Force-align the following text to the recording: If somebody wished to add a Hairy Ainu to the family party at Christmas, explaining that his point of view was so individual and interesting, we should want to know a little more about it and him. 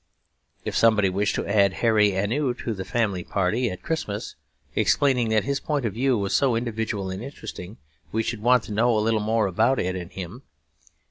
If 0.65 0.75
somebody 0.75 1.09
wished 1.11 1.35
to 1.35 1.45
add 1.45 1.73
a 1.73 1.75
Hairy 1.75 2.13
Ainu 2.13 2.55
to 2.55 2.73
the 2.73 2.83
family 2.83 3.23
party 3.23 3.69
at 3.69 3.83
Christmas, 3.83 4.35
explaining 4.75 5.29
that 5.29 5.43
his 5.43 5.59
point 5.59 5.85
of 5.85 5.93
view 5.93 6.17
was 6.17 6.33
so 6.35 6.55
individual 6.55 7.11
and 7.11 7.21
interesting, 7.21 7.77
we 8.11 8.23
should 8.23 8.41
want 8.41 8.63
to 8.63 8.73
know 8.73 8.97
a 8.97 9.05
little 9.05 9.19
more 9.19 9.45
about 9.45 9.77
it 9.77 9.95
and 9.95 10.11
him. 10.11 10.41